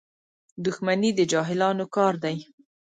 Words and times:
•دښمني 0.65 1.09
د 1.15 1.19
جاهلانو 1.31 1.85
کار 1.95 2.13
دی. 2.23 2.37